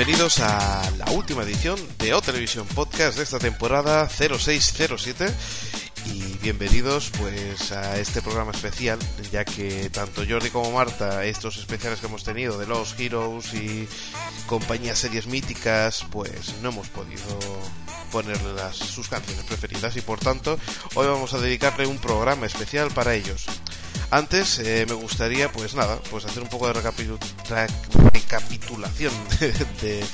Bienvenidos 0.00 0.38
a 0.40 0.90
la 0.96 1.10
última 1.12 1.42
edición 1.42 1.78
de 1.98 2.14
O 2.14 2.22
Podcast 2.74 3.18
de 3.18 3.22
esta 3.22 3.38
temporada 3.38 4.08
0607 4.08 5.26
y 6.06 6.38
bienvenidos 6.38 7.12
pues 7.18 7.70
a 7.72 7.98
este 7.98 8.22
programa 8.22 8.52
especial 8.52 8.98
ya 9.30 9.44
que 9.44 9.90
tanto 9.90 10.22
Jordi 10.26 10.48
como 10.48 10.72
Marta 10.72 11.26
estos 11.26 11.58
especiales 11.58 12.00
que 12.00 12.06
hemos 12.06 12.24
tenido 12.24 12.56
de 12.56 12.66
los 12.66 12.98
Heroes 12.98 13.52
y 13.52 13.86
compañías 14.46 14.98
series 14.98 15.26
míticas 15.26 16.06
pues 16.10 16.54
no 16.62 16.70
hemos 16.70 16.88
podido 16.88 17.20
ponerle 18.10 18.54
las, 18.54 18.76
sus 18.76 19.06
canciones 19.08 19.44
preferidas. 19.44 19.96
Y 19.96 20.00
por 20.00 20.18
tanto 20.18 20.58
hoy 20.94 21.08
vamos 21.08 21.34
a 21.34 21.40
dedicarle 21.40 21.86
un 21.86 21.98
programa 21.98 22.46
especial 22.46 22.90
para 22.90 23.14
ellos 23.14 23.44
antes 24.10 24.58
eh, 24.58 24.86
me 24.88 24.94
gustaría, 24.94 25.50
pues 25.52 25.74
nada, 25.74 26.00
pues 26.10 26.24
hacer 26.24 26.42
un 26.42 26.48
poco 26.48 26.66
de 26.66 26.74
recapitulación 28.12 29.12
de, 29.40 29.52
de, 29.82 30.04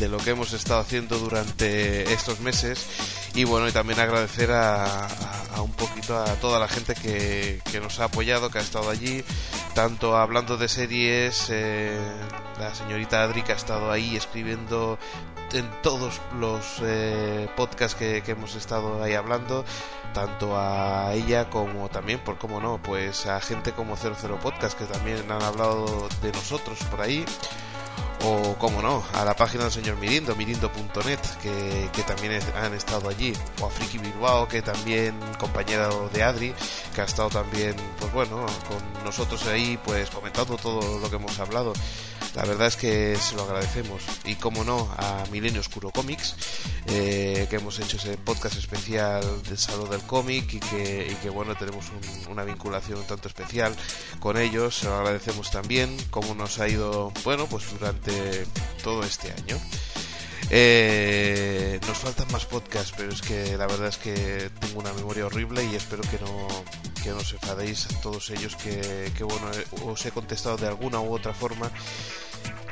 lo 0.00 0.18
que 0.18 0.30
hemos 0.30 0.52
estado 0.52 0.80
haciendo 0.80 1.18
durante 1.18 2.12
estos 2.12 2.40
meses 2.40 2.86
y 3.34 3.44
bueno, 3.44 3.68
y 3.68 3.72
también 3.72 3.98
agradecer 4.00 4.50
a, 4.50 5.06
a, 5.54 5.62
un 5.62 5.72
poquito 5.72 6.18
a 6.18 6.26
toda 6.34 6.58
la 6.58 6.68
gente 6.68 6.94
que, 6.94 7.60
que, 7.70 7.80
nos 7.80 8.00
ha 8.00 8.04
apoyado, 8.04 8.50
que 8.50 8.58
ha 8.58 8.60
estado 8.60 8.90
allí, 8.90 9.24
tanto 9.74 10.16
hablando 10.16 10.56
de 10.56 10.68
series, 10.68 11.46
eh, 11.50 11.98
la 12.58 12.74
señorita 12.74 13.22
Adri 13.22 13.42
que 13.42 13.52
ha 13.52 13.56
estado 13.56 13.90
ahí 13.90 14.16
escribiendo 14.16 14.98
en 15.52 15.70
todos 15.82 16.20
los 16.38 16.80
eh, 16.82 17.48
podcasts 17.56 17.96
que, 17.96 18.22
que, 18.22 18.32
hemos 18.32 18.56
estado 18.56 19.02
ahí 19.02 19.14
hablando, 19.14 19.64
tanto 20.12 20.56
a 20.56 21.12
ella 21.14 21.50
como 21.50 21.88
también, 21.88 22.18
por 22.20 22.38
cómo 22.38 22.60
no, 22.60 22.80
pues 22.82 23.26
a 23.26 23.40
gente 23.40 23.72
como 23.72 23.96
00 23.96 24.38
Podcast 24.40 24.78
que 24.78 24.84
también 24.84 25.30
han 25.30 25.42
hablado 25.42 26.08
de 26.22 26.32
nosotros 26.32 26.78
por 26.90 27.00
ahí. 27.00 27.24
O, 28.22 28.54
como 28.58 28.80
no, 28.80 29.02
a 29.12 29.24
la 29.24 29.34
página 29.34 29.64
del 29.64 29.72
señor 29.72 29.96
Mirindo, 29.96 30.34
mirindo.net, 30.34 31.18
que, 31.42 31.90
que 31.92 32.02
también 32.04 32.40
han 32.56 32.72
estado 32.74 33.08
allí. 33.08 33.32
O 33.60 33.66
a 33.66 33.70
Friki 33.70 33.98
Bilbao, 33.98 34.48
que 34.48 34.62
también, 34.62 35.18
compañero 35.38 36.08
de 36.08 36.22
Adri, 36.22 36.54
que 36.94 37.00
ha 37.00 37.04
estado 37.04 37.28
también, 37.28 37.74
pues 37.98 38.12
bueno, 38.12 38.46
con 38.68 39.04
nosotros 39.04 39.46
ahí, 39.46 39.78
pues 39.84 40.08
comentando 40.10 40.56
todo 40.56 40.98
lo 40.98 41.10
que 41.10 41.16
hemos 41.16 41.38
hablado. 41.38 41.72
La 42.34 42.44
verdad 42.44 42.66
es 42.66 42.76
que 42.76 43.16
se 43.16 43.36
lo 43.36 43.42
agradecemos. 43.44 44.02
Y 44.24 44.34
como 44.34 44.64
no, 44.64 44.92
a 44.98 45.22
Milenio 45.30 45.60
Oscuro 45.60 45.90
Comics, 45.90 46.34
eh, 46.86 47.46
que 47.48 47.56
hemos 47.56 47.78
hecho 47.78 47.96
ese 47.96 48.16
podcast 48.16 48.56
especial 48.56 49.22
del 49.44 49.56
Salón 49.56 49.88
del 49.88 50.02
Cómic 50.02 50.54
y 50.54 50.60
que, 50.60 51.08
y 51.12 51.14
que 51.16 51.30
bueno, 51.30 51.54
tenemos 51.54 51.86
un, 51.90 52.32
una 52.32 52.42
vinculación 52.42 52.98
un 52.98 53.06
tanto 53.06 53.28
especial 53.28 53.74
con 54.18 54.36
ellos. 54.36 54.78
Se 54.78 54.86
lo 54.86 54.96
agradecemos 54.96 55.52
también, 55.52 55.96
como 56.10 56.34
nos 56.34 56.58
ha 56.58 56.68
ido, 56.68 57.12
bueno, 57.22 57.46
pues 57.46 57.70
durante 57.70 58.13
todo 58.82 59.02
este 59.02 59.32
año. 59.32 59.60
Eh, 60.50 61.80
nos 61.86 61.98
faltan 61.98 62.30
más 62.30 62.44
podcasts, 62.44 62.92
pero 62.96 63.12
es 63.12 63.22
que 63.22 63.56
la 63.56 63.66
verdad 63.66 63.88
es 63.88 63.96
que 63.96 64.50
tengo 64.60 64.80
una 64.80 64.92
memoria 64.92 65.26
horrible 65.26 65.64
y 65.64 65.74
espero 65.74 66.02
que 66.02 66.18
no, 66.18 66.48
que 67.02 67.10
no 67.10 67.16
os 67.16 67.32
enfadéis 67.32 67.88
todos 68.02 68.30
ellos 68.30 68.56
que, 68.56 69.10
bueno, 69.24 69.50
os 69.84 70.04
he 70.04 70.10
contestado 70.10 70.56
de 70.56 70.66
alguna 70.66 71.00
u 71.00 71.12
otra 71.14 71.32
forma. 71.32 71.70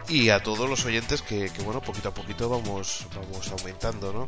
Y 0.08 0.28
a 0.28 0.42
todos 0.42 0.68
los 0.68 0.84
oyentes 0.84 1.22
que, 1.22 1.50
bueno 1.64 1.80
poquito 1.80 2.08
a 2.10 2.14
poquito 2.14 2.48
vamos 2.48 3.06
vamos 3.14 3.50
aumentando 3.52 4.12
no 4.12 4.26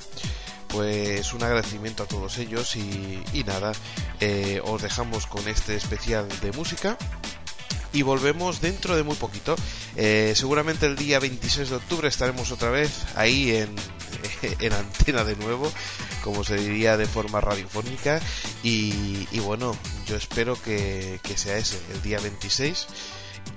pues 0.68 1.34
un 1.34 1.42
agradecimiento 1.42 2.04
a 2.04 2.06
todos 2.06 2.38
ellos 2.38 2.76
y, 2.76 3.22
y 3.32 3.44
nada 3.44 3.72
eh, 4.20 4.62
os 4.64 4.80
dejamos 4.82 5.26
con 5.26 5.46
este 5.48 5.74
especial 5.74 6.28
de 6.40 6.52
música 6.52 6.96
y 7.94 8.02
volvemos 8.02 8.60
dentro 8.60 8.96
de 8.96 9.04
muy 9.04 9.16
poquito. 9.16 9.56
Eh, 9.96 10.34
seguramente 10.36 10.84
el 10.84 10.96
día 10.96 11.18
26 11.20 11.70
de 11.70 11.76
octubre 11.76 12.08
estaremos 12.08 12.50
otra 12.50 12.70
vez 12.70 12.90
ahí 13.14 13.52
en, 13.52 13.74
en 14.60 14.72
antena 14.72 15.24
de 15.24 15.36
nuevo, 15.36 15.72
como 16.22 16.44
se 16.44 16.56
diría 16.56 16.96
de 16.96 17.06
forma 17.06 17.40
radiofónica. 17.40 18.20
Y, 18.62 19.26
y 19.30 19.38
bueno, 19.38 19.76
yo 20.06 20.16
espero 20.16 20.60
que, 20.60 21.20
que, 21.22 21.38
sea 21.38 21.56
ese, 21.56 21.78
el 21.94 22.02
día 22.02 22.18
26. 22.18 22.86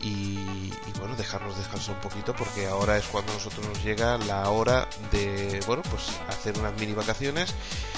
Y, 0.01 0.71
bueno, 0.99 1.15
dejarnos 1.15 1.57
descansar 1.57 1.95
un 1.95 2.01
poquito 2.01 2.35
porque 2.35 2.67
ahora 2.67 2.97
es 2.97 3.05
cuando 3.05 3.31
a 3.31 3.35
nosotros 3.35 3.67
nos 3.67 3.83
llega 3.83 4.17
la 4.19 4.49
hora 4.49 4.87
de, 5.11 5.59
bueno, 5.67 5.81
pues 5.89 6.03
hacer 6.29 6.57
unas 6.57 6.73
mini 6.79 6.93
vacaciones 6.93 7.53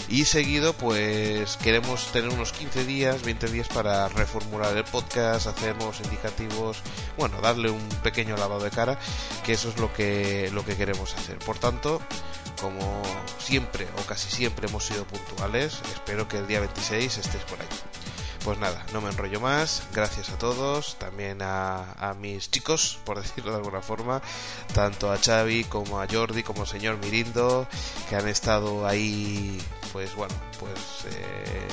y 0.07 0.25
seguido 0.25 0.73
pues 0.73 1.57
queremos 1.57 2.07
tener 2.11 2.29
unos 2.29 2.51
15 2.51 2.85
días, 2.85 3.21
20 3.23 3.47
días 3.47 3.67
para 3.67 4.07
reformular 4.09 4.75
el 4.75 4.83
podcast, 4.85 5.47
hacer 5.47 5.75
nuevos 5.75 5.99
indicativos, 6.01 6.81
bueno, 7.17 7.41
darle 7.41 7.69
un 7.69 7.87
pequeño 8.03 8.35
lavado 8.35 8.63
de 8.63 8.71
cara, 8.71 8.97
que 9.45 9.53
eso 9.53 9.69
es 9.69 9.77
lo 9.77 9.93
que, 9.93 10.49
lo 10.51 10.65
que 10.65 10.75
queremos 10.75 11.13
hacer. 11.15 11.37
Por 11.39 11.57
tanto, 11.59 12.01
como 12.59 13.01
siempre 13.37 13.87
o 13.97 14.05
casi 14.05 14.29
siempre 14.29 14.67
hemos 14.67 14.85
sido 14.85 15.05
puntuales, 15.05 15.79
espero 15.93 16.27
que 16.27 16.37
el 16.37 16.47
día 16.47 16.59
26 16.59 17.17
estéis 17.17 17.43
por 17.43 17.59
ahí. 17.61 17.67
Pues 18.43 18.57
nada, 18.57 18.85
no 18.93 19.01
me 19.01 19.09
enrollo 19.09 19.39
más. 19.39 19.83
Gracias 19.93 20.29
a 20.29 20.37
todos, 20.37 20.97
también 20.97 21.39
a, 21.41 22.15
mis 22.19 22.49
chicos, 22.49 22.99
por 23.05 23.17
decirlo 23.21 23.51
de 23.51 23.57
alguna 23.57 23.81
forma, 23.81 24.21
tanto 24.73 25.11
a 25.11 25.17
Xavi 25.17 25.65
como 25.65 25.99
a 25.99 26.07
Jordi, 26.07 26.43
como 26.43 26.61
al 26.61 26.67
señor 26.67 26.97
Mirindo, 26.97 27.67
que 28.09 28.15
han 28.15 28.27
estado 28.27 28.87
ahí, 28.87 29.61
pues 29.91 30.15
bueno, 30.15 30.33
pues 30.59 31.05
eh, 31.05 31.67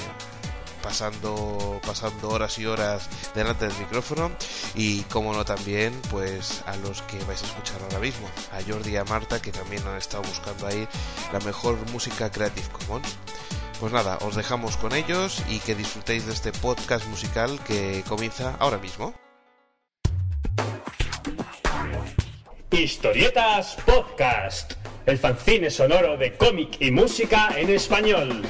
pasando, 0.87 1.81
pasando 1.84 2.28
horas 2.28 2.59
y 2.60 2.66
horas 2.66 3.09
delante 3.34 3.66
del 3.66 3.77
micrófono. 3.78 4.31
Y 4.75 5.03
como 5.03 5.34
no 5.34 5.44
también, 5.44 5.93
pues 6.10 6.62
a 6.66 6.77
los 6.77 7.03
que 7.03 7.19
vais 7.25 7.43
a 7.43 7.47
escuchar 7.47 7.83
ahora 7.83 7.98
mismo, 7.98 8.28
a 8.53 8.62
Jordi 8.62 8.91
y 8.91 8.97
a 8.97 9.04
Marta, 9.04 9.43
que 9.43 9.50
también 9.50 9.87
han 9.87 9.97
estado 9.97 10.22
buscando 10.22 10.66
ahí 10.66 10.87
la 11.33 11.41
mejor 11.41 11.77
música 11.91 12.31
Creative 12.31 12.69
Commons. 12.69 13.16
Pues 13.78 13.92
nada, 13.92 14.16
os 14.22 14.34
dejamos 14.34 14.78
con 14.78 14.94
ellos 14.94 15.42
y 15.50 15.59
que 15.59 15.75
disfrutéis 15.75 16.25
de 16.26 16.32
este 16.32 16.50
podcast 16.50 17.06
musical 17.09 17.60
que 17.66 18.03
comienza 18.09 18.56
ahora 18.59 18.78
mismo. 18.78 19.12
Historietas 22.70 23.76
Podcast, 23.84 24.72
el 25.04 25.19
fanzine 25.19 25.70
sonoro 25.70 26.16
de 26.16 26.36
cómic 26.38 26.78
y 26.81 26.91
música 26.91 27.50
en 27.54 27.69
español, 27.69 28.42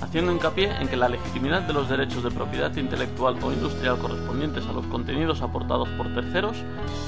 haciendo 0.00 0.32
hincapié 0.32 0.70
en 0.80 0.88
que 0.88 0.96
la 0.96 1.08
legitimidad 1.08 1.62
de 1.62 1.72
los 1.72 1.88
derechos 1.88 2.22
de 2.22 2.30
propiedad 2.30 2.74
intelectual 2.76 3.36
o 3.42 3.52
industrial 3.52 3.98
correspondientes 3.98 4.66
a 4.66 4.72
los 4.72 4.86
contenidos 4.86 5.42
aportados 5.42 5.88
por 5.90 6.12
terceros 6.14 6.56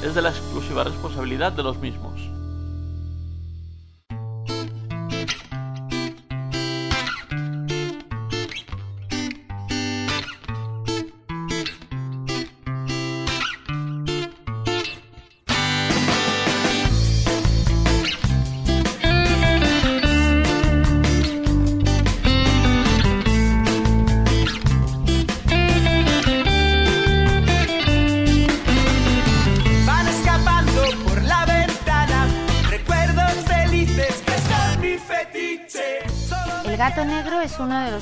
es 0.04 0.14
de 0.14 0.22
la 0.22 0.30
exclusiva 0.30 0.84
responsabilidad 0.84 1.52
de 1.52 1.62
los 1.62 1.78
mismos. 1.78 2.39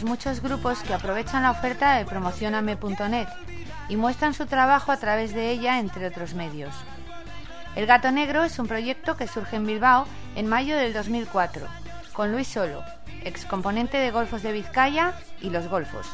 Muchos 0.08 0.40
grupos 0.40 0.82
que 0.82 0.94
aprovechan 0.94 1.42
la 1.42 1.50
oferta 1.50 1.96
de 1.96 2.06
promocioname.net 2.06 3.28
y 3.90 3.96
muestran 3.96 4.32
su 4.32 4.46
trabajo 4.46 4.90
a 4.90 4.96
través 4.96 5.34
de 5.34 5.50
ella 5.50 5.78
entre 5.78 6.06
otros 6.06 6.32
medios. 6.32 6.74
El 7.76 7.84
Gato 7.84 8.10
Negro 8.10 8.42
es 8.42 8.58
un 8.58 8.66
proyecto 8.66 9.18
que 9.18 9.28
surge 9.28 9.56
en 9.56 9.66
Bilbao 9.66 10.06
en 10.34 10.46
mayo 10.46 10.78
del 10.78 10.94
2004, 10.94 11.66
con 12.14 12.32
Luis 12.32 12.48
Solo, 12.48 12.82
ex 13.22 13.44
componente 13.44 13.98
de 13.98 14.10
Golfos 14.10 14.42
de 14.42 14.52
Vizcaya 14.52 15.12
y 15.42 15.50
Los 15.50 15.68
Golfos. 15.68 16.06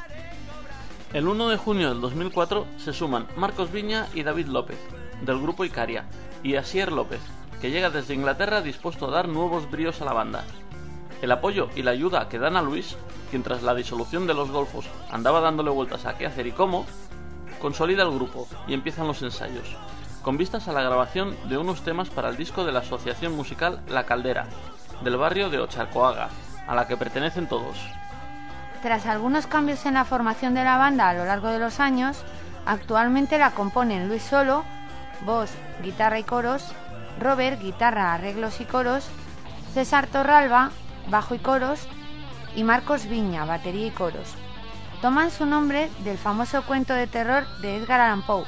El 1.12 1.28
1 1.28 1.48
de 1.48 1.56
junio 1.56 1.90
del 1.90 2.00
2004 2.00 2.66
se 2.78 2.92
suman 2.92 3.28
Marcos 3.36 3.70
Viña 3.70 4.08
y 4.12 4.24
David 4.24 4.48
López, 4.48 4.78
del 5.22 5.40
grupo 5.40 5.64
Icaria, 5.64 6.04
y 6.42 6.56
Asier 6.56 6.90
López, 6.90 7.20
que 7.60 7.70
llega 7.70 7.90
desde 7.90 8.14
Inglaterra 8.14 8.60
dispuesto 8.60 9.06
a 9.06 9.12
dar 9.12 9.28
nuevos 9.28 9.70
bríos 9.70 10.02
a 10.02 10.04
la 10.04 10.12
banda. 10.12 10.44
El 11.24 11.32
apoyo 11.32 11.70
y 11.74 11.82
la 11.82 11.92
ayuda 11.92 12.28
que 12.28 12.38
dan 12.38 12.54
a 12.54 12.60
Luis, 12.60 12.98
quien 13.30 13.42
tras 13.42 13.62
la 13.62 13.74
disolución 13.74 14.26
de 14.26 14.34
los 14.34 14.50
Golfos 14.50 14.84
andaba 15.10 15.40
dándole 15.40 15.70
vueltas 15.70 16.04
a 16.04 16.18
qué 16.18 16.26
hacer 16.26 16.46
y 16.46 16.52
cómo, 16.52 16.84
consolida 17.62 18.02
el 18.02 18.10
grupo 18.10 18.46
y 18.66 18.74
empiezan 18.74 19.06
los 19.06 19.22
ensayos, 19.22 19.74
con 20.20 20.36
vistas 20.36 20.68
a 20.68 20.74
la 20.74 20.82
grabación 20.82 21.34
de 21.48 21.56
unos 21.56 21.80
temas 21.80 22.10
para 22.10 22.28
el 22.28 22.36
disco 22.36 22.66
de 22.66 22.72
la 22.72 22.80
asociación 22.80 23.34
musical 23.34 23.80
La 23.88 24.04
Caldera, 24.04 24.48
del 25.02 25.16
barrio 25.16 25.48
de 25.48 25.60
Ocharcoaga, 25.60 26.28
a 26.68 26.74
la 26.74 26.86
que 26.86 26.98
pertenecen 26.98 27.48
todos. 27.48 27.78
Tras 28.82 29.06
algunos 29.06 29.46
cambios 29.46 29.86
en 29.86 29.94
la 29.94 30.04
formación 30.04 30.52
de 30.52 30.64
la 30.64 30.76
banda 30.76 31.08
a 31.08 31.14
lo 31.14 31.24
largo 31.24 31.48
de 31.48 31.58
los 31.58 31.80
años, 31.80 32.22
actualmente 32.66 33.38
la 33.38 33.52
componen 33.52 34.08
Luis 34.08 34.24
Solo, 34.24 34.62
voz, 35.24 35.50
guitarra 35.82 36.18
y 36.18 36.24
coros, 36.24 36.74
Robert, 37.18 37.62
guitarra, 37.62 38.12
arreglos 38.12 38.60
y 38.60 38.66
coros, 38.66 39.06
César 39.72 40.06
Torralba, 40.06 40.70
bajo 41.08 41.34
y 41.34 41.38
coros, 41.38 41.80
y 42.56 42.64
Marcos 42.64 43.06
Viña, 43.06 43.44
batería 43.44 43.86
y 43.86 43.90
coros. 43.90 44.34
Toman 45.02 45.30
su 45.30 45.44
nombre 45.44 45.90
del 46.04 46.16
famoso 46.16 46.62
cuento 46.62 46.94
de 46.94 47.06
terror 47.06 47.46
de 47.60 47.76
Edgar 47.76 48.00
Allan 48.00 48.22
Poe, 48.22 48.44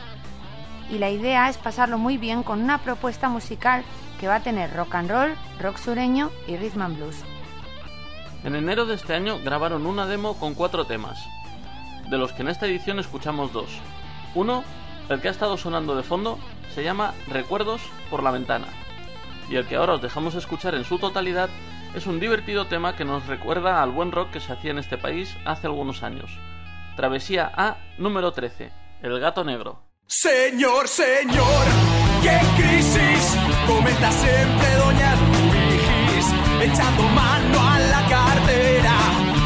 y 0.91 0.99
la 0.99 1.11
idea 1.11 1.49
es 1.49 1.59
pasarlo 1.59 1.99
muy 1.99 2.17
bien 2.17 2.43
con 2.43 2.63
una 2.63 2.79
propuesta 2.79 3.29
musical 3.29 3.83
que 4.21 4.29
va 4.29 4.37
a 4.37 4.43
tener 4.43 4.75
rock 4.75 4.95
and 4.95 5.11
roll, 5.11 5.35
rock 5.61 5.77
sureño 5.77 6.31
y 6.47 6.57
rhythm 6.57 6.83
and 6.83 6.97
blues. 6.97 7.17
En 8.45 8.55
enero 8.55 8.87
de 8.87 8.95
este 8.95 9.15
año 9.15 9.41
grabaron 9.45 9.87
una 9.87 10.07
demo 10.07 10.39
con 10.39 10.55
cuatro 10.55 10.87
temas, 10.87 11.19
de 12.09 12.17
los 12.17 12.33
que 12.33 12.43
en 12.43 12.49
esta 12.49 12.67
edición 12.67 12.99
escuchamos 12.99 13.53
dos. 13.53 13.69
Uno, 14.35 14.63
el 15.09 15.21
que 15.21 15.29
ha 15.29 15.33
estado 15.33 15.57
sonando 15.57 15.97
de 15.97 16.03
fondo, 16.03 16.39
se 16.75 16.85
llama 16.85 17.15
Recuerdos 17.27 17.83
por 18.09 18.23
la 18.23 18.31
ventana, 18.31 18.69
y 19.51 19.57
el 19.57 19.67
que 19.67 19.77
ahora 19.77 19.95
os 19.95 20.03
dejamos 20.03 20.35
escuchar 20.35 20.75
en 20.75 20.85
su 20.85 20.99
totalidad 20.99 21.49
es 21.97 22.07
un 22.07 22.21
divertido 22.21 22.67
tema 22.67 22.95
que 22.95 23.07
nos 23.07 23.27
recuerda 23.27 23.83
al 23.83 23.91
buen 23.91 24.13
rock 24.13 24.33
que 24.33 24.41
se 24.41 24.53
hacía 24.53 24.71
en 24.71 24.79
este 24.79 24.99
país 24.99 25.35
hace 25.47 25.67
algunos 25.67 26.03
años. 26.03 26.31
Travesía 26.95 27.51
A 27.57 27.79
número 27.97 28.33
13, 28.33 28.71
El 29.03 29.19
gato 29.19 29.45
negro. 29.45 29.81
Señor, 30.07 30.89
señor, 30.89 31.65
qué 32.23 32.39
crisis 32.59 33.37
comenta 33.67 34.13
siempre 34.13 34.75
doña 34.77 35.15
Luis, 35.17 36.71
echando 36.71 37.03
mano 37.03 37.61
a 37.67 37.79
la 37.81 38.03
cartera 38.11 38.95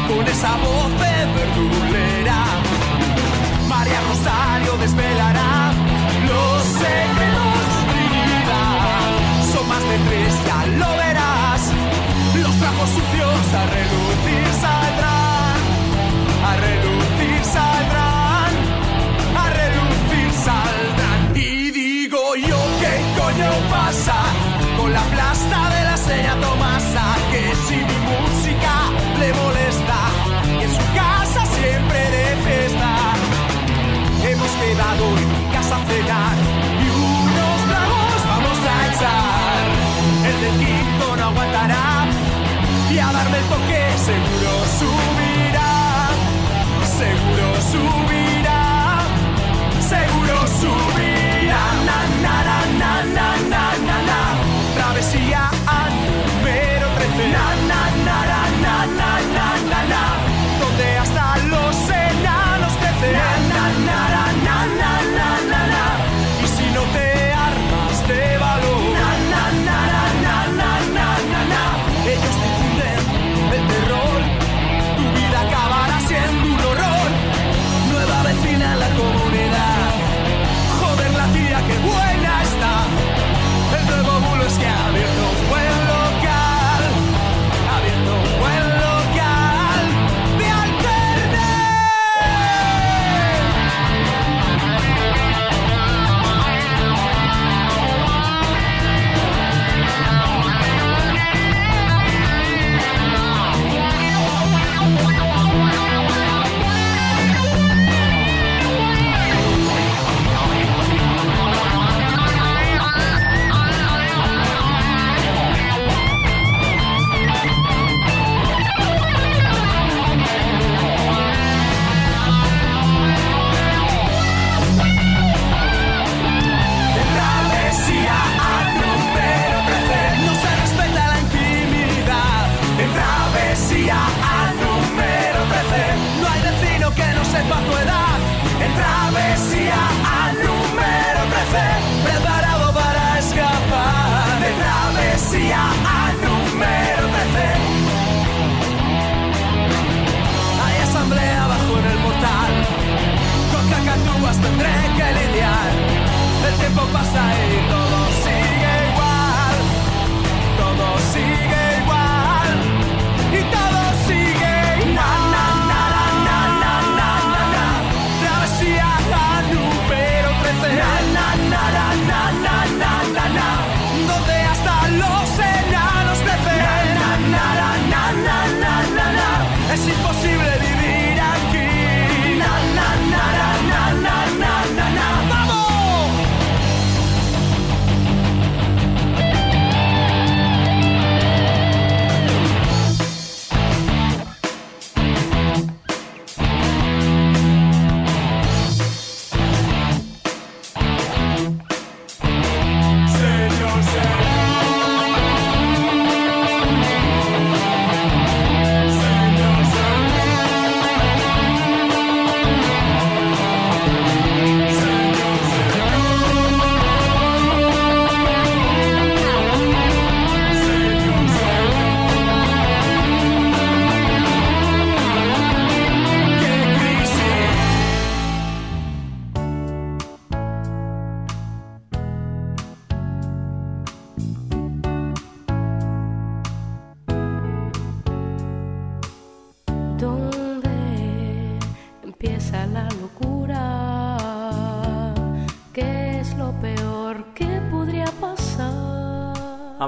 con 0.09 0.27
esa 0.27 0.57
voz 0.57 0.91
de 0.91 1.25
verdulera. 1.39 2.45
María 3.69 4.01
Rosario 4.09 4.77
desvelará 4.77 5.20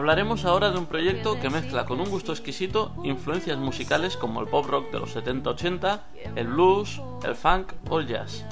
Hablaremos 0.04 0.44
ahora 0.44 0.70
de 0.70 0.78
un 0.78 0.86
proyecto 0.86 1.40
que 1.40 1.50
mezcla 1.50 1.86
con 1.86 2.02
un 2.02 2.10
gusto 2.10 2.34
exquisito 2.34 2.94
influencias 3.06 3.58
musicales 3.58 4.18
como 4.18 4.42
el 4.42 4.50
pop 4.50 4.66
rock 4.66 4.92
de 4.92 5.00
los 5.00 5.16
70-80, 5.16 6.02
el 6.36 6.48
blues, 6.48 7.02
el 7.24 7.36
funk 7.36 7.72
o 7.90 8.02
el 8.02 8.08
jazz. 8.08 8.44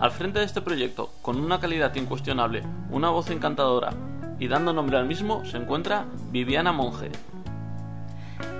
Al 0.00 0.10
frente 0.10 0.40
de 0.40 0.44
este 0.44 0.60
proyecto, 0.60 1.10
con 1.22 1.40
una 1.40 1.60
calidad 1.60 1.94
incuestionable, 1.94 2.62
una 2.90 3.08
voz 3.08 3.30
encantadora 3.30 3.94
y 4.38 4.48
dando 4.48 4.74
nombre 4.74 4.98
al 4.98 5.06
mismo, 5.06 5.46
se 5.46 5.56
encuentra 5.56 6.04
Viviana 6.30 6.72
Monge. 6.72 7.10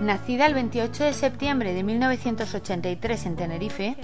Nacida 0.00 0.46
el 0.46 0.54
28 0.54 1.04
de 1.04 1.12
septiembre 1.12 1.74
de 1.74 1.82
1983 1.82 3.26
en 3.26 3.36
Tenerife, 3.36 3.96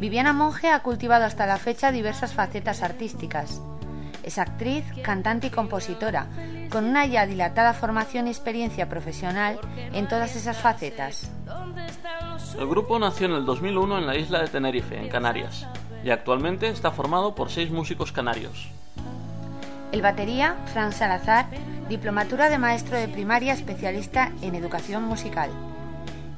Viviana 0.00 0.32
Monge 0.32 0.70
ha 0.70 0.82
cultivado 0.82 1.26
hasta 1.26 1.44
la 1.44 1.58
fecha 1.58 1.92
diversas 1.92 2.32
facetas 2.32 2.82
artísticas. 2.82 3.60
Es 4.22 4.38
actriz, 4.38 4.84
cantante 5.02 5.48
y 5.48 5.50
compositora, 5.50 6.26
con 6.70 6.84
una 6.84 7.06
ya 7.06 7.26
dilatada 7.26 7.74
formación 7.74 8.26
y 8.26 8.30
experiencia 8.30 8.88
profesional 8.88 9.58
en 9.92 10.08
todas 10.08 10.36
esas 10.36 10.58
facetas. 10.58 11.30
El 12.58 12.66
grupo 12.66 12.98
nació 12.98 13.26
en 13.26 13.32
el 13.32 13.44
2001 13.44 13.98
en 13.98 14.06
la 14.06 14.16
isla 14.16 14.40
de 14.40 14.48
Tenerife, 14.48 14.98
en 14.98 15.08
Canarias, 15.08 15.66
y 16.04 16.10
actualmente 16.10 16.68
está 16.68 16.90
formado 16.90 17.34
por 17.34 17.50
seis 17.50 17.70
músicos 17.70 18.12
canarios. 18.12 18.70
El 19.92 20.02
batería, 20.02 20.56
Fran 20.72 20.92
Salazar, 20.92 21.46
diplomatura 21.88 22.48
de 22.48 22.58
maestro 22.58 22.96
de 22.96 23.08
primaria 23.08 23.52
especialista 23.52 24.30
en 24.40 24.54
educación 24.54 25.02
musical. 25.02 25.50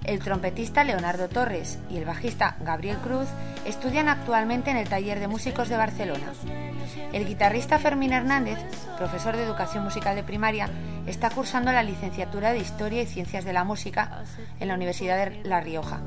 El 0.05 0.21
trompetista 0.21 0.85
Leonardo 0.85 1.29
Torres 1.29 1.79
y 1.91 1.99
el 1.99 2.07
bajista 2.07 2.57
Gabriel 2.61 2.97
Cruz 2.99 3.29
estudian 3.65 4.09
actualmente 4.09 4.71
en 4.71 4.77
el 4.77 4.89
Taller 4.89 5.21
de 5.21 5.29
Músicos 5.29 5.69
de 5.69 5.77
Barcelona. 5.77 6.33
El 7.13 7.27
guitarrista 7.27 7.79
Fermín 7.79 8.13
Hernández, 8.13 8.59
profesor 8.99 9.37
de 9.37 9.45
educación 9.45 9.85
musical 9.85 10.17
de 10.17 10.23
primaria, 10.23 10.69
está 11.07 11.31
cursando 11.31 11.73
la 11.73 11.83
licenciatura 11.83 12.53
de 12.53 12.59
Historia 12.59 13.03
y 13.03 13.07
Ciencias 13.07 13.45
de 13.45 13.53
la 13.53 13.65
Música 13.65 14.25
en 14.61 14.69
la 14.69 14.75
Universidad 14.75 15.17
de 15.17 15.43
La 15.45 15.61
Rioja. 15.61 16.01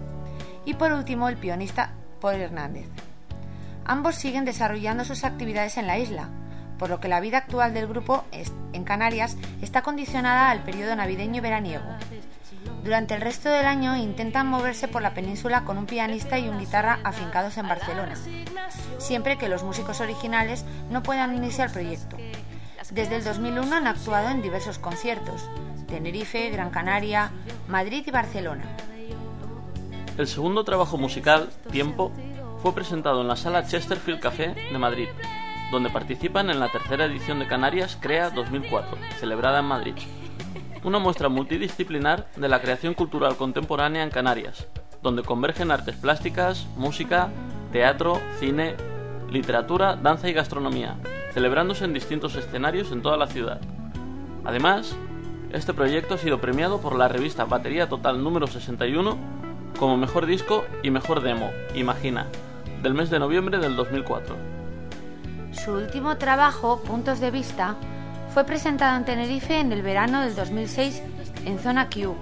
Y 0.66 0.74
por 0.74 0.92
último, 0.92 1.30
el 1.30 1.38
pianista 1.38 1.94
Paul 2.22 2.36
Hernández. 2.36 2.88
Ambos 3.86 4.16
siguen 4.16 4.46
desarrollando 4.46 5.06
sus 5.06 5.24
actividades 5.24 5.78
en 5.78 5.88
la 5.88 6.00
isla, 6.00 6.30
por 6.80 6.90
lo 6.90 7.00
que 7.00 7.08
la 7.08 7.20
vida 7.20 7.38
actual 7.38 7.74
del 7.74 7.88
grupo 7.88 8.26
en 8.74 8.84
Canarias 8.84 9.38
está 9.62 9.82
condicionada 9.82 10.50
al 10.50 10.64
periodo 10.64 10.96
navideño 10.96 11.38
y 11.38 11.42
veraniego. 11.42 11.86
Durante 12.86 13.16
el 13.16 13.22
resto 13.22 13.50
del 13.50 13.66
año 13.66 13.98
intentan 13.98 14.46
moverse 14.46 14.88
por 14.88 15.02
la 15.02 15.16
península 15.16 15.64
con 15.66 15.80
un 15.80 15.88
pianista 15.88 16.38
y 16.38 16.48
un 16.48 16.60
guitarra 16.60 17.00
afincados 17.04 17.58
en 17.58 17.68
Barcelona, 17.68 18.14
siempre 19.00 19.40
que 19.40 19.50
los 19.50 19.64
músicos 19.64 20.02
originales 20.02 20.64
no 20.92 21.02
puedan 21.02 21.34
unirse 21.34 21.64
al 21.64 21.72
proyecto. 21.72 22.16
Desde 22.92 23.16
el 23.16 23.24
2001 23.24 23.76
han 23.76 23.88
actuado 23.88 24.30
en 24.30 24.44
diversos 24.44 24.78
conciertos, 24.78 25.50
Tenerife, 25.88 26.52
Gran 26.52 26.70
Canaria, 26.70 27.32
Madrid 27.68 28.04
y 28.06 28.12
Barcelona. 28.12 28.66
El 30.20 30.28
segundo 30.28 30.64
trabajo 30.64 31.00
musical, 31.00 31.50
Tiempo, 31.72 32.12
fue 32.62 32.76
presentado 32.76 33.22
en 33.22 33.28
la 33.28 33.36
sala 33.36 33.66
Chesterfield 33.66 34.20
Café 34.20 34.54
de 34.54 34.78
Madrid, 34.78 35.08
donde 35.72 35.90
participan 35.90 36.52
en 36.52 36.60
la 36.60 36.72
tercera 36.72 37.06
edición 37.06 37.40
de 37.40 37.48
Canarias 37.48 37.98
Crea 38.00 38.30
2004, 38.30 38.96
celebrada 39.20 39.62
en 39.62 39.66
Madrid. 39.66 39.96
Una 40.86 41.00
muestra 41.00 41.30
multidisciplinar 41.30 42.28
de 42.36 42.48
la 42.48 42.62
creación 42.62 42.94
cultural 42.94 43.38
contemporánea 43.38 44.04
en 44.04 44.12
Canarias, 44.12 44.68
donde 45.02 45.24
convergen 45.24 45.72
artes 45.72 45.96
plásticas, 45.96 46.68
música, 46.78 47.30
teatro, 47.72 48.22
cine, 48.40 48.76
literatura, 49.32 49.96
danza 49.96 50.30
y 50.30 50.34
gastronomía, 50.34 50.98
celebrándose 51.34 51.86
en 51.86 51.94
distintos 51.94 52.36
escenarios 52.36 52.92
en 52.92 53.02
toda 53.02 53.18
la 53.18 53.26
ciudad. 53.26 53.60
Además, 54.44 54.96
este 55.52 55.74
proyecto 55.74 56.14
ha 56.14 56.18
sido 56.20 56.40
premiado 56.40 56.80
por 56.80 56.96
la 56.96 57.08
revista 57.08 57.46
Batería 57.46 57.90
Total 57.90 58.24
número 58.24 58.46
61 58.46 59.18
como 59.80 59.98
mejor 59.98 60.28
disco 60.28 60.66
y 60.84 60.92
mejor 60.92 61.24
demo, 61.24 61.50
Imagina, 61.74 62.28
del 62.84 62.94
mes 62.94 63.10
de 63.10 63.18
noviembre 63.18 63.58
del 63.58 63.76
2004. 63.76 64.36
Su 65.52 65.72
último 65.72 66.18
trabajo, 66.18 66.84
Puntos 66.84 67.20
de 67.20 67.32
Vista, 67.32 67.76
fue 68.36 68.44
presentado 68.44 68.98
en 68.98 69.06
Tenerife 69.06 69.62
en 69.62 69.72
el 69.72 69.82
verano 69.82 70.20
del 70.20 70.36
2006 70.36 71.02
en 71.46 71.58
Zona 71.58 71.88
Q. 71.90 72.14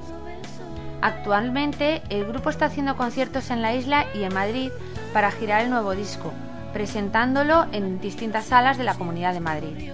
Actualmente, 1.01 2.03
el 2.11 2.25
grupo 2.25 2.51
está 2.51 2.65
haciendo 2.65 2.95
conciertos 2.95 3.49
en 3.49 3.63
la 3.63 3.73
isla 3.73 4.05
y 4.13 4.21
en 4.21 4.31
Madrid 4.31 4.69
para 5.11 5.31
girar 5.31 5.63
el 5.63 5.71
nuevo 5.71 5.95
disco, 5.95 6.31
presentándolo 6.71 7.65
en 7.71 7.99
distintas 7.99 8.45
salas 8.45 8.77
de 8.77 8.83
la 8.83 8.93
Comunidad 8.93 9.33
de 9.33 9.39
Madrid. 9.39 9.91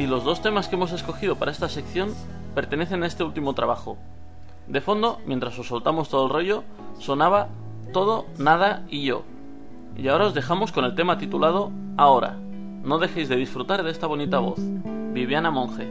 Y 0.00 0.08
los 0.08 0.24
dos 0.24 0.42
temas 0.42 0.66
que 0.66 0.74
hemos 0.74 0.90
escogido 0.90 1.36
para 1.36 1.52
esta 1.52 1.68
sección 1.68 2.12
pertenecen 2.56 3.04
a 3.04 3.06
este 3.06 3.22
último 3.22 3.54
trabajo. 3.54 3.98
De 4.66 4.80
fondo, 4.80 5.20
mientras 5.24 5.56
os 5.56 5.68
soltamos 5.68 6.08
todo 6.08 6.24
el 6.24 6.32
rollo, 6.32 6.64
sonaba 6.98 7.46
Todo, 7.92 8.26
Nada 8.38 8.82
y 8.88 9.04
Yo. 9.04 9.22
Y 9.96 10.08
ahora 10.08 10.26
os 10.26 10.34
dejamos 10.34 10.72
con 10.72 10.84
el 10.84 10.96
tema 10.96 11.16
titulado 11.16 11.70
Ahora. 11.96 12.34
No 12.82 12.98
dejéis 12.98 13.28
de 13.28 13.36
disfrutar 13.36 13.84
de 13.84 13.92
esta 13.92 14.08
bonita 14.08 14.40
voz. 14.40 14.58
Viviana 15.16 15.50
Monge. 15.50 15.86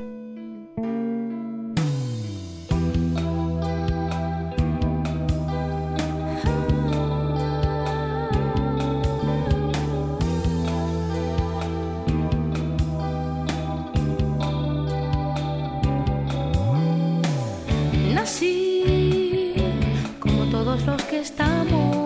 Nací 18.14 19.56
todos 20.52 20.86
los 20.86 21.02
que 21.06 21.22
estamos. 21.22 22.06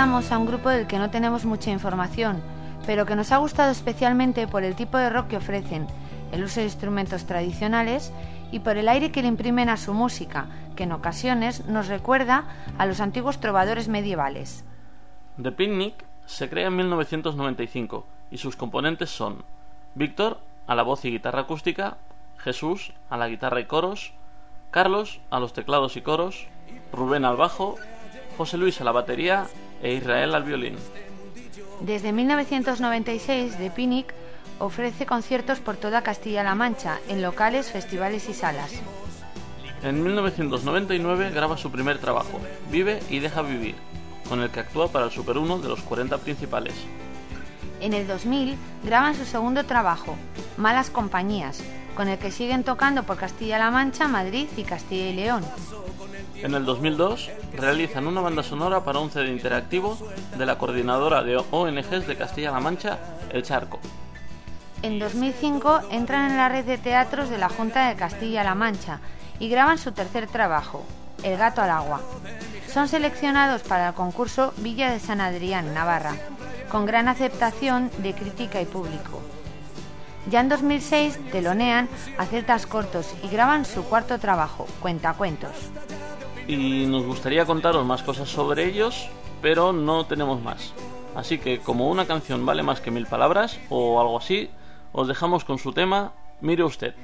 A 0.00 0.38
un 0.38 0.46
grupo 0.46 0.70
del 0.70 0.86
que 0.86 0.98
no 0.98 1.10
tenemos 1.10 1.44
mucha 1.44 1.70
información, 1.70 2.40
pero 2.86 3.04
que 3.04 3.16
nos 3.16 3.32
ha 3.32 3.36
gustado 3.36 3.70
especialmente 3.70 4.48
por 4.48 4.64
el 4.64 4.74
tipo 4.74 4.96
de 4.96 5.10
rock 5.10 5.28
que 5.28 5.36
ofrecen, 5.36 5.86
el 6.32 6.42
uso 6.42 6.60
de 6.60 6.66
instrumentos 6.66 7.26
tradicionales 7.26 8.10
y 8.50 8.60
por 8.60 8.78
el 8.78 8.88
aire 8.88 9.12
que 9.12 9.20
le 9.20 9.28
imprimen 9.28 9.68
a 9.68 9.76
su 9.76 9.92
música, 9.92 10.46
que 10.74 10.84
en 10.84 10.92
ocasiones 10.92 11.66
nos 11.66 11.88
recuerda 11.88 12.44
a 12.78 12.86
los 12.86 13.00
antiguos 13.00 13.40
trovadores 13.40 13.88
medievales. 13.88 14.64
The 15.40 15.52
Picnic 15.52 16.02
se 16.24 16.48
crea 16.48 16.68
en 16.68 16.76
1995 16.76 18.06
y 18.30 18.38
sus 18.38 18.56
componentes 18.56 19.10
son 19.10 19.44
Víctor 19.94 20.40
a 20.66 20.74
la 20.76 20.82
voz 20.82 21.04
y 21.04 21.10
guitarra 21.10 21.40
acústica, 21.40 21.98
Jesús 22.38 22.94
a 23.10 23.18
la 23.18 23.28
guitarra 23.28 23.60
y 23.60 23.66
coros, 23.66 24.14
Carlos 24.70 25.20
a 25.30 25.40
los 25.40 25.52
teclados 25.52 25.98
y 25.98 26.00
coros, 26.00 26.46
Rubén 26.90 27.26
al 27.26 27.36
bajo, 27.36 27.76
José 28.38 28.56
Luis 28.56 28.80
a 28.80 28.84
la 28.84 28.92
batería 28.92 29.46
e 29.82 29.94
Israel 29.94 30.34
al 30.34 30.44
violín. 30.44 30.76
Desde 31.80 32.12
1996, 32.12 33.56
The 33.56 33.70
Pinic 33.70 34.12
ofrece 34.58 35.06
conciertos 35.06 35.60
por 35.60 35.76
toda 35.76 36.02
Castilla-La 36.02 36.54
Mancha, 36.54 36.98
en 37.08 37.22
locales, 37.22 37.70
festivales 37.70 38.28
y 38.28 38.34
salas. 38.34 38.72
En 39.82 40.02
1999 40.02 41.30
graba 41.30 41.56
su 41.56 41.70
primer 41.70 41.98
trabajo, 41.98 42.38
Vive 42.70 43.00
y 43.08 43.20
deja 43.20 43.40
vivir, 43.40 43.74
con 44.28 44.42
el 44.42 44.50
que 44.50 44.60
actúa 44.60 44.88
para 44.88 45.06
el 45.06 45.10
Super 45.10 45.38
1 45.38 45.58
de 45.58 45.68
los 45.68 45.80
40 45.80 46.18
principales. 46.18 46.74
En 47.80 47.94
el 47.94 48.06
2000 48.06 48.56
graban 48.84 49.14
su 49.14 49.24
segundo 49.24 49.64
trabajo, 49.64 50.16
Malas 50.58 50.90
Compañías, 50.90 51.62
con 52.00 52.08
el 52.08 52.18
que 52.18 52.30
siguen 52.30 52.64
tocando 52.64 53.02
por 53.02 53.18
Castilla-La 53.18 53.70
Mancha, 53.70 54.08
Madrid 54.08 54.48
y 54.56 54.62
Castilla 54.62 55.10
y 55.10 55.12
León. 55.12 55.44
En 56.36 56.54
el 56.54 56.64
2002 56.64 57.28
realizan 57.52 58.06
una 58.06 58.22
banda 58.22 58.42
sonora 58.42 58.82
para 58.82 59.00
un 59.00 59.10
CD 59.10 59.28
interactivo 59.28 59.98
de 60.38 60.46
la 60.46 60.56
coordinadora 60.56 61.22
de 61.22 61.36
ONGs 61.36 62.06
de 62.06 62.16
Castilla-La 62.16 62.58
Mancha, 62.58 62.98
El 63.30 63.42
Charco. 63.42 63.80
En 64.80 64.98
2005 64.98 65.80
entran 65.90 66.30
en 66.30 66.38
la 66.38 66.48
red 66.48 66.64
de 66.64 66.78
teatros 66.78 67.28
de 67.28 67.36
la 67.36 67.50
Junta 67.50 67.90
de 67.90 67.96
Castilla-La 67.96 68.54
Mancha 68.54 69.00
y 69.38 69.50
graban 69.50 69.76
su 69.76 69.92
tercer 69.92 70.26
trabajo, 70.26 70.82
El 71.22 71.36
gato 71.36 71.60
al 71.60 71.68
agua. 71.68 72.00
Son 72.66 72.88
seleccionados 72.88 73.60
para 73.60 73.88
el 73.88 73.94
concurso 73.94 74.54
Villa 74.56 74.90
de 74.90 75.00
San 75.00 75.20
Adrián, 75.20 75.74
Navarra, 75.74 76.14
con 76.70 76.86
gran 76.86 77.08
aceptación 77.08 77.90
de 77.98 78.14
crítica 78.14 78.58
y 78.58 78.64
público. 78.64 79.20
Ya 80.28 80.40
en 80.40 80.48
2006 80.48 81.18
telonean 81.32 81.88
a 82.18 82.26
celtas 82.26 82.66
cortos 82.66 83.14
y 83.24 83.28
graban 83.28 83.64
su 83.64 83.84
cuarto 83.84 84.18
trabajo, 84.18 84.66
Cuentacuentos. 84.80 85.50
Y 86.46 86.86
nos 86.86 87.04
gustaría 87.04 87.46
contaros 87.46 87.86
más 87.86 88.02
cosas 88.02 88.28
sobre 88.28 88.66
ellos, 88.66 89.08
pero 89.40 89.72
no 89.72 90.06
tenemos 90.06 90.42
más. 90.42 90.74
Así 91.14 91.38
que 91.38 91.58
como 91.58 91.88
una 91.88 92.06
canción 92.06 92.44
vale 92.44 92.62
más 92.62 92.80
que 92.80 92.90
mil 92.90 93.06
palabras 93.06 93.58
o 93.68 94.00
algo 94.00 94.18
así, 94.18 94.50
os 94.92 95.08
dejamos 95.08 95.44
con 95.44 95.58
su 95.58 95.72
tema 95.72 96.12
Mire 96.40 96.64
usted. 96.64 96.94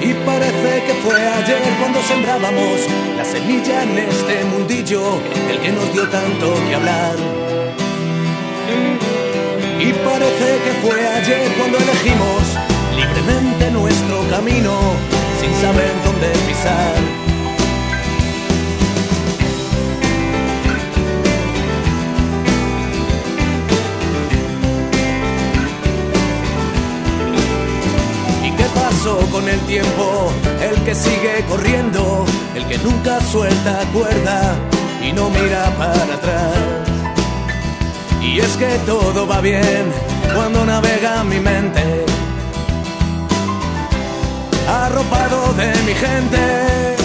Y 0.00 0.14
parece 0.24 0.84
que 0.86 0.94
fue 1.02 1.28
ayer 1.28 1.58
cuando 1.80 2.00
sembrábamos 2.02 2.86
la 3.16 3.24
semilla 3.24 3.82
en 3.82 3.98
este 3.98 4.44
mundillo, 4.44 5.02
el 5.50 5.60
que 5.60 5.72
nos 5.72 5.92
dio 5.92 6.08
tanto 6.08 6.54
que 6.68 6.74
hablar. 6.74 7.16
Y 9.88 9.92
parece 10.04 10.60
que 10.64 10.72
fue 10.86 11.08
ayer 11.08 11.50
cuando 11.56 11.78
elegimos 11.78 12.42
libremente 12.94 13.70
nuestro 13.70 14.20
camino, 14.28 14.78
sin 15.40 15.50
saber 15.54 15.90
dónde 16.04 16.28
pisar. 16.46 16.94
¿Y 28.44 28.50
qué 28.50 28.64
pasó 28.74 29.20
con 29.32 29.48
el 29.48 29.60
tiempo? 29.60 30.30
El 30.60 30.84
que 30.84 30.94
sigue 30.94 31.46
corriendo, 31.48 32.26
el 32.54 32.66
que 32.66 32.76
nunca 32.76 33.22
suelta 33.22 33.86
cuerda 33.94 34.54
y 35.02 35.14
no 35.14 35.30
mira 35.30 35.74
para 35.78 36.14
atrás. 36.14 36.87
Y 38.22 38.40
es 38.40 38.56
que 38.56 38.78
todo 38.86 39.26
va 39.26 39.40
bien 39.40 39.92
cuando 40.34 40.64
navega 40.66 41.24
mi 41.24 41.40
mente, 41.40 42.04
arropado 44.66 45.52
de 45.54 45.72
mi 45.86 45.94
gente. 45.94 46.96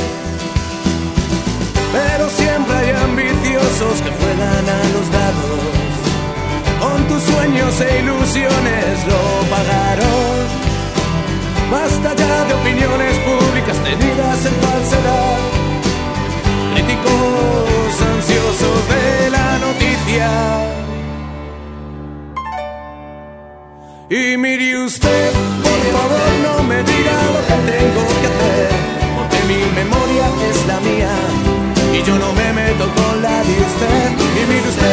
Pero 1.93 2.29
siempre 2.29 2.75
hay 2.75 2.89
ambiciosos 2.89 4.01
que 4.01 4.11
juegan 4.19 4.65
a 4.79 4.81
los 4.95 5.11
dados, 5.11 5.61
con 6.81 7.07
tus 7.07 7.23
sueños 7.23 7.81
e 7.81 7.99
ilusiones 7.99 9.07
lo 9.07 9.21
pagaron. 9.55 10.63
Basta 11.71 12.15
ya 12.15 12.45
de 12.45 12.53
opiniones 12.53 13.17
públicas 13.19 13.77
tenidas 13.83 14.45
en 14.45 14.55
falsedad, 14.65 15.37
críticos 16.73 18.01
ansiosos 18.13 18.89
de 18.89 19.29
la 19.29 19.59
noticia. 19.59 20.82
Y 24.09 24.37
mire 24.37 24.83
usted, 24.83 25.31
por 25.63 25.81
favor 25.95 26.29
no 26.43 26.63
me 26.63 26.83
diga 26.83 27.15
lo 27.35 27.41
que 27.47 27.71
tengo 27.71 28.03
que 28.21 28.27
hacer, 28.31 28.69
porque 29.15 29.39
mi 29.47 29.61
memoria 29.79 30.25
es 30.49 30.67
la 30.67 30.79
mía 30.81 31.13
y 31.93 32.03
yo 32.03 32.17
no 32.17 32.33
me 32.33 32.53
meto 32.53 32.85
con 32.95 33.21
la 33.21 33.43
de 33.43 33.53
usted. 33.69 34.11
Y 34.39 34.45
mire 34.51 34.67
usted, 34.67 34.92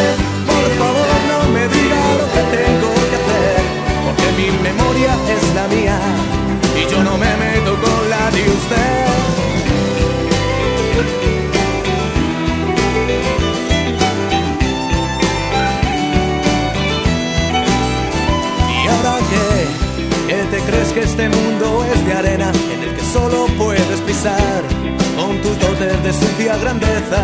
de 26.11 26.27
sucia 26.27 26.57
grandeza? 26.57 27.23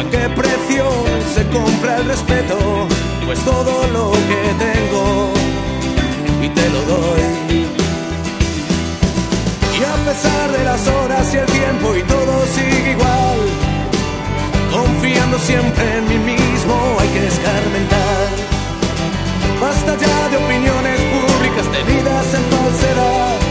¿A 0.00 0.02
qué 0.10 0.22
precio 0.40 0.84
se 1.34 1.42
compra 1.48 1.98
el 1.98 2.04
respeto? 2.06 2.56
Pues 3.24 3.38
todo 3.44 3.72
lo 3.96 4.10
que 4.28 4.40
tengo 4.66 5.04
y 6.42 6.48
te 6.48 6.66
lo 6.74 6.80
doy. 6.94 7.22
Y 9.78 9.84
a 9.94 9.96
pesar 10.06 10.46
de 10.56 10.64
las 10.64 10.88
horas 10.88 11.34
y 11.34 11.36
el 11.36 11.46
tiempo 11.46 11.86
y 11.94 12.02
todo 12.14 12.32
sigue 12.56 12.90
igual, 12.96 13.38
confiando 14.72 15.38
siempre 15.38 15.84
en 15.98 16.04
mí 16.08 16.18
mismo 16.18 16.74
hay 17.00 17.08
que 17.14 17.26
escarmentar. 17.26 18.26
Basta 19.60 19.92
ya 20.04 20.28
de 20.30 20.36
opiniones 20.44 21.00
públicas 21.14 21.66
tenidas 21.76 22.34
en 22.34 22.44
falsedad. 22.54 23.45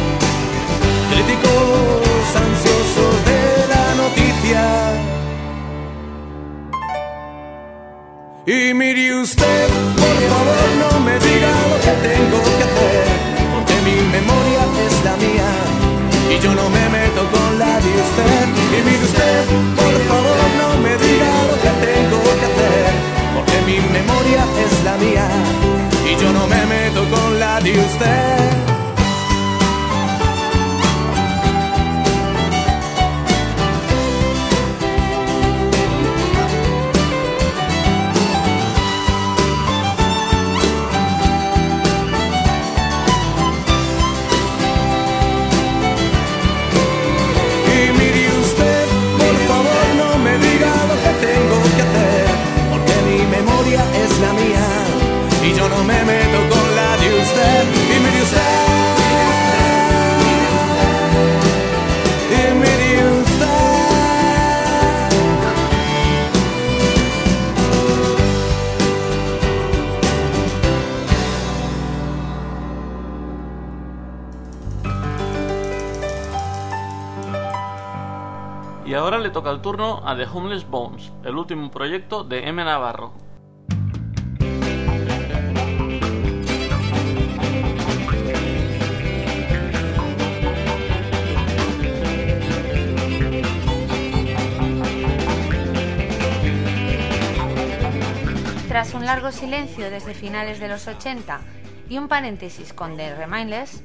Usted, 9.26 9.68
por 10.04 10.18
favor 10.32 10.68
no 10.84 11.00
me 11.00 11.14
diga 11.18 11.54
lo 11.72 11.78
que 11.86 11.94
tengo 12.10 12.38
que 12.46 12.64
hacer, 12.70 13.06
porque 13.54 13.76
mi 13.88 13.98
memoria 14.18 14.62
es 14.86 14.96
la 15.08 15.16
mía 15.24 15.50
y 16.34 16.36
yo 16.44 16.52
no 16.54 16.70
me 16.70 16.86
meto 16.98 17.22
con 17.34 17.50
la 17.58 17.74
de 17.86 17.92
usted. 18.06 18.46
Y 18.76 18.80
mire 18.88 19.04
usted, 19.12 19.42
por 19.82 19.96
favor 20.10 20.42
no 20.62 20.70
me 20.84 20.94
diga 21.06 21.32
lo 21.50 21.56
que 21.64 21.72
tengo 21.88 22.20
que 22.40 22.46
hacer, 22.52 22.86
porque 23.36 23.58
mi 23.68 23.78
memoria 23.98 24.44
es 24.64 24.74
la 24.88 24.96
mía 25.04 25.28
y 26.10 26.22
yo 26.22 26.32
no 26.32 26.46
me 26.46 26.62
meto 26.74 27.02
con 27.10 27.40
la 27.40 27.60
de 27.62 27.72
usted. 27.80 28.35
Toca 79.36 79.52
el 79.52 79.60
turno 79.60 80.02
a 80.06 80.16
The 80.16 80.26
Homeless 80.34 80.66
Bones, 80.66 81.12
el 81.26 81.36
último 81.36 81.70
proyecto 81.70 82.24
de 82.24 82.48
M. 82.48 82.64
Navarro. 82.64 83.12
Tras 98.70 98.94
un 98.94 99.06
largo 99.06 99.34
silencio 99.34 99.90
desde 99.90 100.14
finales 100.14 100.62
de 100.62 100.70
los 100.70 100.88
80 100.88 101.42
y 101.90 101.98
un 101.98 102.08
paréntesis 102.08 102.72
con 102.72 102.96
The 102.96 103.14
Remindless, 103.16 103.84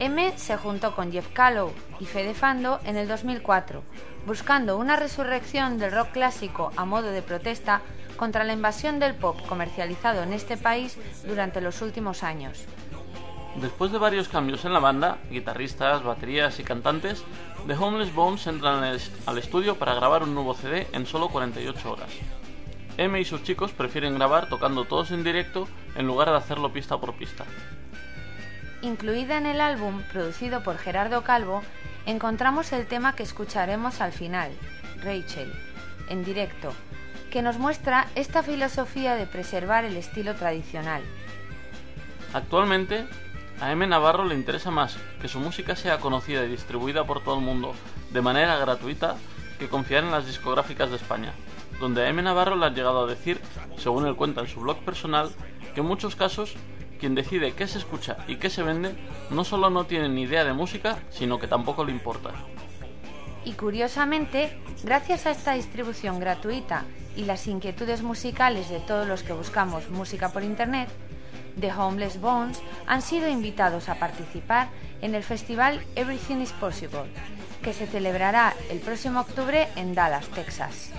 M 0.00 0.32
se 0.36 0.56
juntó 0.56 0.94
con 0.94 1.12
Jeff 1.12 1.28
Callow 1.32 1.72
y 2.00 2.04
Fede 2.06 2.34
Fando 2.34 2.80
en 2.84 2.96
el 2.96 3.06
2004, 3.08 3.82
buscando 4.26 4.76
una 4.76 4.96
resurrección 4.96 5.78
del 5.78 5.92
rock 5.92 6.12
clásico 6.12 6.72
a 6.76 6.84
modo 6.84 7.10
de 7.10 7.22
protesta 7.22 7.80
contra 8.16 8.44
la 8.44 8.52
invasión 8.52 8.98
del 8.98 9.14
pop 9.14 9.38
comercializado 9.48 10.22
en 10.22 10.32
este 10.32 10.56
país 10.56 10.98
durante 11.26 11.60
los 11.60 11.80
últimos 11.82 12.22
años. 12.22 12.64
Después 13.60 13.92
de 13.92 13.98
varios 13.98 14.28
cambios 14.28 14.64
en 14.64 14.72
la 14.72 14.80
banda, 14.80 15.18
guitarristas, 15.30 16.02
baterías 16.02 16.58
y 16.58 16.64
cantantes, 16.64 17.22
The 17.68 17.74
Homeless 17.74 18.12
Bones 18.12 18.46
entran 18.48 18.82
al 18.82 18.96
est- 18.96 19.12
al 19.28 19.38
estudio 19.38 19.76
para 19.76 19.94
grabar 19.94 20.24
un 20.24 20.34
nuevo 20.34 20.54
CD 20.54 20.88
en 20.92 21.06
solo 21.06 21.28
48 21.28 21.92
horas. 21.92 22.08
M 22.96 23.20
y 23.20 23.24
sus 23.24 23.44
chicos 23.44 23.72
prefieren 23.72 24.14
grabar 24.16 24.48
tocando 24.48 24.84
todos 24.84 25.12
en 25.12 25.22
directo 25.22 25.68
en 25.96 26.06
lugar 26.06 26.30
de 26.30 26.36
hacerlo 26.36 26.72
pista 26.72 26.98
por 26.98 27.14
pista. 27.14 27.44
Incluida 28.84 29.38
en 29.38 29.46
el 29.46 29.62
álbum, 29.62 30.02
producido 30.12 30.62
por 30.62 30.76
Gerardo 30.76 31.22
Calvo, 31.22 31.62
encontramos 32.04 32.70
el 32.74 32.86
tema 32.86 33.16
que 33.16 33.22
escucharemos 33.22 34.02
al 34.02 34.12
final, 34.12 34.52
Rachel, 35.02 35.50
en 36.10 36.22
directo, 36.22 36.70
que 37.30 37.40
nos 37.40 37.56
muestra 37.56 38.08
esta 38.14 38.42
filosofía 38.42 39.14
de 39.14 39.26
preservar 39.26 39.86
el 39.86 39.96
estilo 39.96 40.34
tradicional. 40.34 41.02
Actualmente, 42.34 43.06
a 43.58 43.72
M. 43.72 43.86
Navarro 43.86 44.26
le 44.26 44.34
interesa 44.34 44.70
más 44.70 44.98
que 45.18 45.28
su 45.28 45.40
música 45.40 45.76
sea 45.76 45.98
conocida 45.98 46.44
y 46.44 46.50
distribuida 46.50 47.06
por 47.06 47.24
todo 47.24 47.38
el 47.38 47.44
mundo 47.44 47.74
de 48.12 48.20
manera 48.20 48.58
gratuita 48.58 49.16
que 49.58 49.70
confiar 49.70 50.04
en 50.04 50.10
las 50.10 50.26
discográficas 50.26 50.90
de 50.90 50.96
España, 50.96 51.32
donde 51.80 52.02
a 52.02 52.08
M. 52.10 52.20
Navarro 52.20 52.54
le 52.54 52.66
han 52.66 52.74
llegado 52.74 53.04
a 53.04 53.08
decir, 53.08 53.40
según 53.78 54.06
él 54.06 54.14
cuenta 54.14 54.42
en 54.42 54.48
su 54.48 54.60
blog 54.60 54.84
personal, 54.84 55.30
que 55.74 55.80
en 55.80 55.86
muchos 55.86 56.16
casos 56.16 56.54
quien 57.04 57.14
decide 57.14 57.52
qué 57.52 57.66
se 57.66 57.76
escucha 57.76 58.16
y 58.26 58.36
qué 58.36 58.48
se 58.48 58.62
vende 58.62 58.94
no 59.28 59.44
solo 59.44 59.68
no 59.68 59.84
tiene 59.84 60.08
ni 60.08 60.22
idea 60.22 60.42
de 60.42 60.54
música, 60.54 60.96
sino 61.10 61.38
que 61.38 61.46
tampoco 61.46 61.84
le 61.84 61.92
importa. 61.92 62.30
Y 63.44 63.52
curiosamente, 63.52 64.58
gracias 64.84 65.26
a 65.26 65.30
esta 65.30 65.52
distribución 65.52 66.18
gratuita 66.18 66.84
y 67.14 67.26
las 67.26 67.46
inquietudes 67.46 68.00
musicales 68.00 68.70
de 68.70 68.80
todos 68.80 69.06
los 69.06 69.22
que 69.22 69.34
buscamos 69.34 69.90
música 69.90 70.30
por 70.30 70.44
Internet, 70.44 70.88
The 71.60 71.70
Homeless 71.74 72.18
Bones 72.22 72.62
han 72.86 73.02
sido 73.02 73.28
invitados 73.28 73.90
a 73.90 73.96
participar 73.96 74.70
en 75.02 75.14
el 75.14 75.22
festival 75.22 75.84
Everything 75.96 76.38
is 76.38 76.52
Possible, 76.52 77.04
que 77.62 77.74
se 77.74 77.86
celebrará 77.86 78.54
el 78.70 78.80
próximo 78.80 79.20
octubre 79.20 79.68
en 79.76 79.94
Dallas, 79.94 80.26
Texas. 80.28 80.90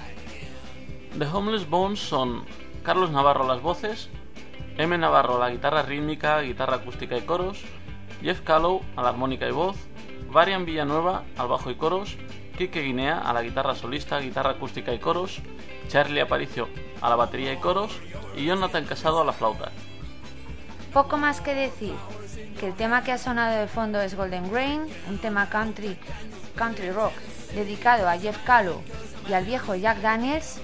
The 1.18 1.26
Homeless 1.26 1.68
Bones 1.68 1.98
son 2.00 2.46
Carlos 2.84 3.10
Navarro 3.10 3.46
a 3.46 3.56
las 3.56 3.63
voces, 3.63 4.12
M. 4.78 4.98
Navarro 4.98 5.38
a 5.38 5.40
la 5.40 5.52
guitarra 5.52 5.84
rítmica, 5.84 6.42
guitarra 6.42 6.76
acústica 6.76 7.18
y 7.18 7.22
coros, 7.22 7.64
Jeff 8.22 8.42
Callow 8.42 8.82
a 8.96 9.02
la 9.02 9.10
armónica 9.10 9.48
y 9.48 9.52
voz, 9.52 9.78
Varian 10.30 10.66
Villanueva 10.66 11.24
al 11.38 11.48
bajo 11.48 11.72
y 11.72 11.76
coros, 11.76 12.18
Kike 12.58 12.82
Guinea 12.82 13.20
a 13.20 13.32
la 13.34 13.42
guitarra 13.42 13.76
solista, 13.76 14.20
guitarra 14.20 14.52
acústica 14.52 14.94
y 14.94 15.00
coros, 15.00 15.40
Charlie 15.88 16.22
Aparicio 16.22 16.68
a 17.02 17.10
la 17.10 17.16
batería 17.16 17.54
y 17.54 17.58
coros 17.58 18.00
y 18.36 18.46
Jonathan 18.46 18.86
Casado 18.86 19.22
a 19.22 19.26
la 19.26 19.34
flauta. 19.34 19.72
Poco 20.94 21.18
más 21.18 21.42
que 21.42 21.54
decir, 21.54 21.94
que 22.60 22.68
el 22.68 22.74
tema 22.76 23.04
que 23.04 23.12
ha 23.12 23.18
sonado 23.18 23.60
de 23.60 23.68
fondo 23.68 24.02
es 24.02 24.16
Golden 24.16 24.52
Grain, 24.52 24.88
un 25.10 25.18
tema 25.18 25.50
country, 25.50 25.98
country 26.56 26.92
rock 26.92 27.14
dedicado 27.54 28.10
a 28.10 28.18
Jeff 28.18 28.38
Callow 28.46 28.82
y 29.30 29.34
al 29.34 29.46
viejo 29.46 29.76
Jack 29.76 30.00
Daniels, 30.00 30.62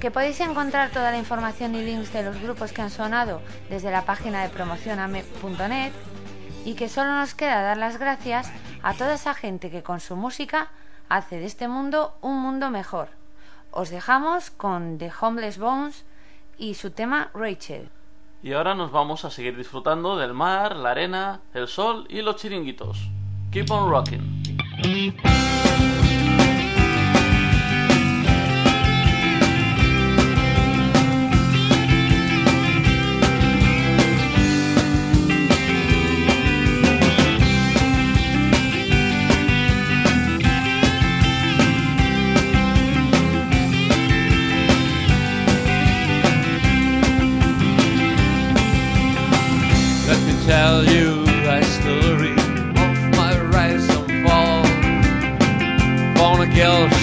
que 0.00 0.10
podéis 0.10 0.40
encontrar 0.40 0.90
toda 0.90 1.10
la 1.10 1.18
información 1.18 1.74
y 1.74 1.82
links 1.82 2.12
de 2.12 2.22
los 2.22 2.40
grupos 2.40 2.72
que 2.72 2.82
han 2.82 2.90
sonado 2.90 3.42
desde 3.68 3.90
la 3.90 4.04
página 4.04 4.42
de 4.42 4.48
promocioname.net 4.48 5.92
y 6.64 6.74
que 6.74 6.88
solo 6.88 7.12
nos 7.12 7.34
queda 7.34 7.62
dar 7.62 7.76
las 7.76 7.98
gracias 7.98 8.52
a 8.82 8.94
toda 8.94 9.14
esa 9.14 9.34
gente 9.34 9.70
que 9.70 9.82
con 9.82 10.00
su 10.00 10.16
música 10.16 10.70
hace 11.08 11.38
de 11.38 11.46
este 11.46 11.68
mundo 11.68 12.16
un 12.20 12.40
mundo 12.40 12.70
mejor. 12.70 13.08
Os 13.70 13.90
dejamos 13.90 14.50
con 14.50 14.98
The 14.98 15.12
Homeless 15.20 15.58
Bones 15.58 16.04
y 16.58 16.74
su 16.74 16.90
tema 16.90 17.30
Rachel. 17.34 17.88
Y 18.42 18.52
ahora 18.52 18.74
nos 18.74 18.92
vamos 18.92 19.24
a 19.24 19.30
seguir 19.30 19.56
disfrutando 19.56 20.16
del 20.16 20.32
mar, 20.32 20.76
la 20.76 20.92
arena, 20.92 21.40
el 21.54 21.66
sol 21.66 22.06
y 22.08 22.22
los 22.22 22.36
chiringuitos. 22.36 23.08
Keep 23.50 23.70
on 23.70 23.90
rocking. 23.90 25.47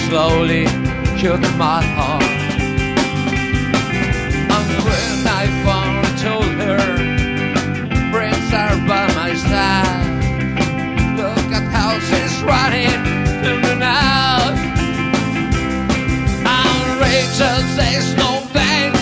slowly 0.08 0.66
shook 1.18 1.40
my 1.56 1.82
heart. 1.96 2.22
And 4.54 4.68
when 4.86 5.26
I 5.26 5.44
finally 5.66 6.14
told 6.26 6.52
her, 6.64 6.84
friends 8.12 8.48
are 8.62 8.76
by 8.86 9.06
my 9.20 9.34
side. 9.34 10.06
Look 11.16 11.48
at 11.58 11.66
how 11.76 11.98
she's 12.08 12.36
running 12.42 12.96
through 13.42 13.62
the 13.68 13.74
night. 13.74 14.58
And 16.54 17.00
Rachel 17.00 17.60
says 17.76 18.14
no 18.16 18.30
thanks. 18.54 18.95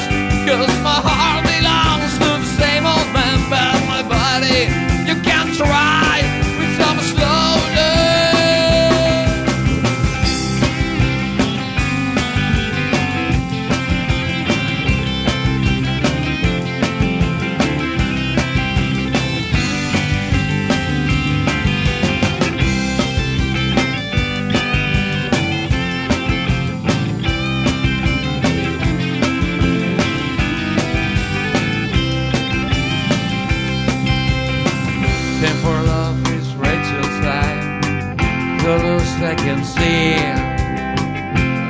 can 39.55 39.65
see. 39.65 40.15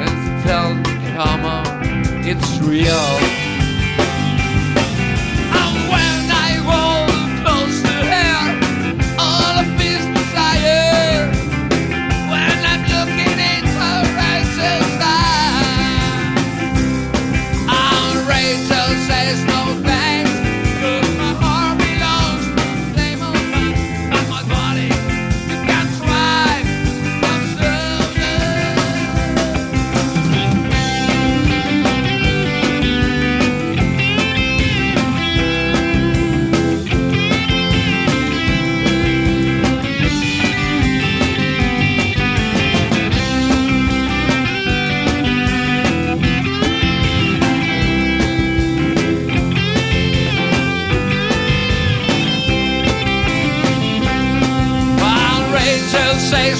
It's 0.04 0.44
felt 0.44 0.84
common, 1.14 2.26
it's 2.26 2.58
real. 2.60 3.43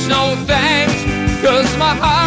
no 0.09 0.35
thanks, 0.47 0.95
cause 1.41 1.77
my 1.79 1.95
heart. 1.95 2.24